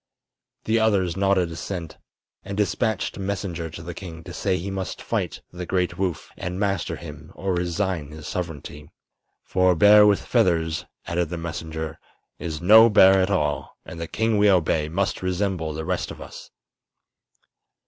The 0.63 0.79
others 0.79 1.15
nodded 1.15 1.51
assent, 1.51 1.99
and 2.43 2.57
dispatched 2.57 3.17
a 3.17 3.19
messenger 3.19 3.69
to 3.69 3.83
the 3.83 3.93
king 3.93 4.23
to 4.23 4.33
say 4.33 4.57
he 4.57 4.71
must 4.71 4.99
fight 4.99 5.43
the 5.53 5.67
great 5.67 5.99
Woof 5.99 6.31
and 6.37 6.59
master 6.59 6.95
him 6.95 7.31
or 7.35 7.53
resign 7.53 8.09
his 8.09 8.25
sovereignty. 8.25 8.89
"For 9.43 9.73
a 9.73 9.75
bear 9.75 10.07
with 10.07 10.25
feathers," 10.25 10.85
added 11.05 11.29
the 11.29 11.37
messenger, 11.37 11.99
"is 12.39 12.59
no 12.59 12.89
bear 12.89 13.21
at 13.21 13.29
all, 13.29 13.77
and 13.85 14.01
the 14.01 14.07
king 14.07 14.39
we 14.39 14.49
obey 14.49 14.89
must 14.89 15.21
resemble 15.21 15.71
the 15.71 15.85
rest 15.85 16.09
of 16.09 16.19
us." 16.19 16.49